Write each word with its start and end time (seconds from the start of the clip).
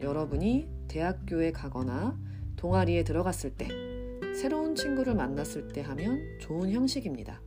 여러분이 0.00 0.68
대학교에 0.88 1.52
가거나 1.52 2.18
동아리에 2.56 3.04
들어갔을 3.04 3.54
때 3.54 3.68
새로운 4.34 4.74
친구를 4.74 5.14
만났을 5.14 5.68
때 5.68 5.80
하면 5.82 6.20
좋은 6.40 6.70
형식입니다. 6.70 7.40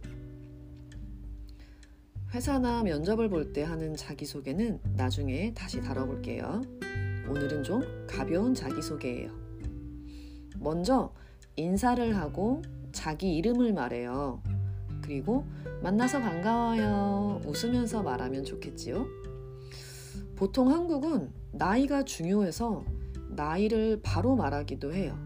회사나 2.33 2.83
면접을 2.83 3.29
볼 3.29 3.53
때 3.53 3.63
하는 3.63 3.95
자기소개는 3.95 4.79
나중에 4.95 5.53
다시 5.53 5.79
다뤄볼게요. 5.81 6.61
오늘은 7.29 7.63
좀 7.63 7.81
가벼운 8.07 8.53
자기소개예요. 8.53 9.31
먼저 10.57 11.13
인사를 11.55 12.15
하고 12.17 12.61
자기 12.91 13.35
이름을 13.37 13.73
말해요. 13.73 14.41
그리고 15.03 15.45
만나서 15.81 16.19
반가워요. 16.19 17.41
웃으면서 17.45 18.01
말하면 18.01 18.43
좋겠지요? 18.45 19.05
보통 20.35 20.71
한국은 20.71 21.31
나이가 21.51 22.03
중요해서 22.03 22.83
나이를 23.29 23.99
바로 24.01 24.35
말하기도 24.35 24.93
해요. 24.93 25.17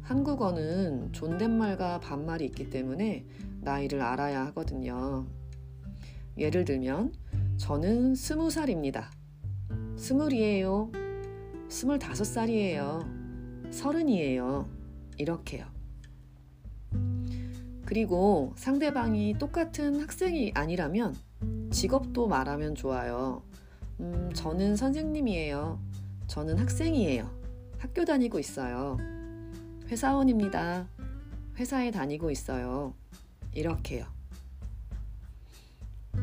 한국어는 0.00 1.12
존댓말과 1.12 2.00
반말이 2.00 2.46
있기 2.46 2.70
때문에 2.70 3.24
나이를 3.60 4.00
알아야 4.00 4.46
하거든요. 4.46 5.26
예를 6.36 6.64
들면, 6.64 7.12
저는 7.58 8.14
스무 8.14 8.50
살입니다. 8.50 9.12
스물이에요. 9.96 10.90
스물다섯 11.68 12.26
살이에요. 12.26 13.00
서른이에요. 13.70 14.68
이렇게요. 15.18 15.71
그리고 17.92 18.54
상대방이 18.56 19.36
똑같은 19.38 20.00
학생이 20.00 20.52
아니라면 20.54 21.14
직업도 21.70 22.26
말하면 22.26 22.74
좋아요. 22.74 23.42
음, 24.00 24.30
저는 24.32 24.76
선생님이에요. 24.76 25.78
저는 26.26 26.56
학생이에요. 26.56 27.30
학교 27.76 28.06
다니고 28.06 28.38
있어요. 28.38 28.96
회사원입니다. 29.88 30.88
회사에 31.58 31.90
다니고 31.90 32.30
있어요. 32.30 32.94
이렇게요. 33.52 34.06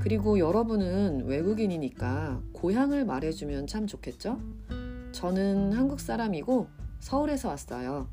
그리고 0.01 0.39
여러분은 0.39 1.27
외국인이니까 1.27 2.41
고향을 2.51 3.05
말해주면 3.05 3.67
참 3.67 3.85
좋겠죠? 3.85 4.41
저는 5.11 5.73
한국 5.73 5.99
사람이고 5.99 6.67
서울에서 6.99 7.49
왔어요. 7.49 8.07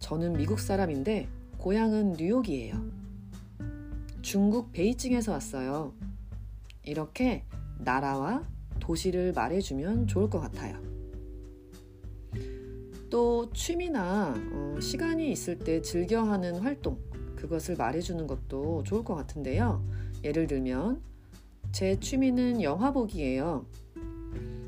저는 0.00 0.34
미국 0.34 0.60
사람인데 0.60 1.30
고향은 1.62 2.14
뉴욕이에요. 2.14 2.74
중국 4.20 4.72
베이징에서 4.72 5.30
왔어요. 5.30 5.94
이렇게 6.82 7.44
나라와 7.78 8.44
도시를 8.80 9.32
말해주면 9.32 10.08
좋을 10.08 10.28
것 10.28 10.40
같아요. 10.40 10.82
또 13.08 13.48
취미나 13.52 14.34
어, 14.52 14.80
시간이 14.80 15.30
있을 15.30 15.56
때 15.56 15.80
즐겨하는 15.80 16.56
활동, 16.56 16.98
그것을 17.36 17.76
말해주는 17.76 18.26
것도 18.26 18.82
좋을 18.82 19.04
것 19.04 19.14
같은데요. 19.14 19.86
예를 20.24 20.48
들면, 20.48 21.00
제 21.70 21.94
취미는 22.00 22.60
영화 22.60 22.90
보기예요. 22.90 23.66